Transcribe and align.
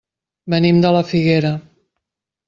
Venim 0.53 0.79
de 0.85 0.91
la 0.95 1.03
Figuera. 1.09 1.51